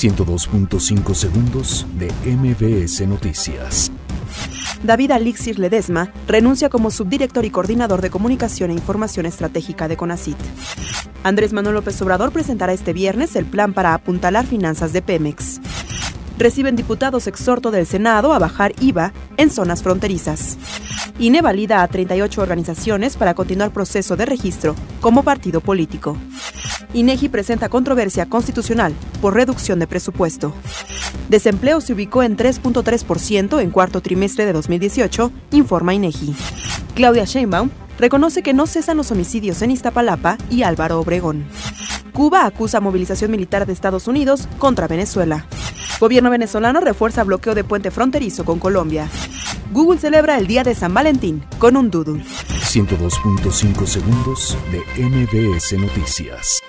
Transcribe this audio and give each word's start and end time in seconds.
102.5 0.00 1.14
segundos 1.14 1.86
de 1.98 2.10
MBS 2.24 3.06
Noticias. 3.06 3.92
David 4.82 5.10
Alixir 5.10 5.58
Ledesma 5.58 6.10
renuncia 6.26 6.70
como 6.70 6.90
subdirector 6.90 7.44
y 7.44 7.50
coordinador 7.50 8.00
de 8.00 8.08
comunicación 8.08 8.70
e 8.70 8.72
información 8.72 9.26
estratégica 9.26 9.88
de 9.88 9.98
CONACIT. 9.98 10.38
Andrés 11.22 11.52
Manuel 11.52 11.74
López 11.74 12.00
Obrador 12.00 12.32
presentará 12.32 12.72
este 12.72 12.94
viernes 12.94 13.36
el 13.36 13.44
plan 13.44 13.74
para 13.74 13.92
apuntalar 13.92 14.46
finanzas 14.46 14.94
de 14.94 15.02
Pemex. 15.02 15.60
Reciben 16.38 16.76
diputados 16.76 17.26
exhorto 17.26 17.70
del 17.70 17.84
Senado 17.84 18.32
a 18.32 18.38
bajar 18.38 18.72
IVA 18.80 19.12
en 19.36 19.50
zonas 19.50 19.82
fronterizas. 19.82 20.56
INE 21.18 21.42
valida 21.42 21.82
a 21.82 21.88
38 21.88 22.40
organizaciones 22.40 23.18
para 23.18 23.34
continuar 23.34 23.70
proceso 23.70 24.16
de 24.16 24.24
registro 24.24 24.74
como 25.02 25.22
partido 25.24 25.60
político. 25.60 26.16
INEGI 26.92 27.28
presenta 27.28 27.68
controversia 27.68 28.26
constitucional 28.26 28.94
por 29.20 29.34
reducción 29.34 29.78
de 29.78 29.86
presupuesto. 29.86 30.52
Desempleo 31.28 31.80
se 31.80 31.92
ubicó 31.92 32.22
en 32.22 32.36
3.3% 32.36 33.60
en 33.60 33.70
cuarto 33.70 34.00
trimestre 34.00 34.46
de 34.46 34.52
2018, 34.52 35.30
informa 35.52 35.94
INEGI. 35.94 36.34
Claudia 36.94 37.24
Sheinbaum 37.24 37.70
reconoce 37.98 38.42
que 38.42 38.54
no 38.54 38.66
cesan 38.66 38.96
los 38.96 39.10
homicidios 39.12 39.62
en 39.62 39.70
Iztapalapa 39.70 40.36
y 40.50 40.62
Álvaro 40.62 40.98
Obregón. 40.98 41.44
Cuba 42.12 42.44
acusa 42.44 42.80
movilización 42.80 43.30
militar 43.30 43.66
de 43.66 43.72
Estados 43.72 44.08
Unidos 44.08 44.48
contra 44.58 44.88
Venezuela. 44.88 45.46
Gobierno 46.00 46.30
venezolano 46.30 46.80
refuerza 46.80 47.24
bloqueo 47.24 47.54
de 47.54 47.62
puente 47.62 47.90
fronterizo 47.90 48.44
con 48.44 48.58
Colombia. 48.58 49.08
Google 49.72 50.00
celebra 50.00 50.36
el 50.38 50.46
Día 50.46 50.64
de 50.64 50.74
San 50.74 50.92
Valentín 50.92 51.44
con 51.58 51.76
un 51.76 51.90
doodle. 51.90 52.24
102.5 52.24 53.86
segundos 53.86 54.56
de 54.72 55.04
MBS 55.04 55.72
Noticias. 55.78 56.60